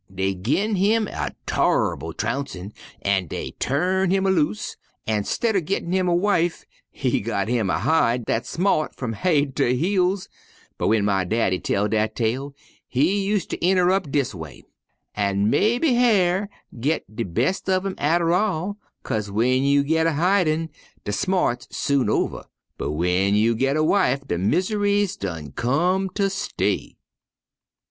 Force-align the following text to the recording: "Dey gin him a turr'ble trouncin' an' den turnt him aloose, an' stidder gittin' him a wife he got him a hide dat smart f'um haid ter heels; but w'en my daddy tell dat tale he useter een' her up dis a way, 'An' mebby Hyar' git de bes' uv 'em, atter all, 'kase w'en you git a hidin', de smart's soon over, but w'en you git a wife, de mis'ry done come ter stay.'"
"Dey 0.11 0.33
gin 0.33 0.77
him 0.77 1.07
a 1.11 1.29
turr'ble 1.45 2.11
trouncin' 2.17 2.73
an' 3.03 3.27
den 3.27 3.51
turnt 3.59 4.11
him 4.11 4.25
aloose, 4.25 4.75
an' 5.05 5.25
stidder 5.25 5.61
gittin' 5.61 5.91
him 5.91 6.07
a 6.07 6.15
wife 6.15 6.65
he 6.89 7.21
got 7.21 7.47
him 7.47 7.69
a 7.69 7.77
hide 7.77 8.25
dat 8.25 8.47
smart 8.47 8.95
f'um 8.97 9.13
haid 9.13 9.55
ter 9.55 9.67
heels; 9.67 10.27
but 10.79 10.85
w'en 10.85 11.05
my 11.05 11.23
daddy 11.23 11.59
tell 11.59 11.87
dat 11.87 12.15
tale 12.15 12.55
he 12.87 13.21
useter 13.23 13.55
een' 13.61 13.77
her 13.77 13.91
up 13.91 14.09
dis 14.09 14.33
a 14.33 14.37
way, 14.37 14.63
'An' 15.13 15.51
mebby 15.51 15.93
Hyar' 15.93 16.49
git 16.79 17.15
de 17.15 17.21
bes' 17.23 17.61
uv 17.67 17.85
'em, 17.85 17.93
atter 17.99 18.33
all, 18.33 18.77
'kase 19.03 19.27
w'en 19.27 19.61
you 19.61 19.83
git 19.83 20.07
a 20.07 20.13
hidin', 20.13 20.71
de 21.03 21.11
smart's 21.11 21.67
soon 21.77 22.09
over, 22.09 22.43
but 22.75 22.87
w'en 22.89 23.35
you 23.35 23.53
git 23.53 23.77
a 23.77 23.83
wife, 23.83 24.27
de 24.27 24.39
mis'ry 24.39 25.07
done 25.19 25.51
come 25.51 26.09
ter 26.09 26.27
stay.'" 26.27 26.97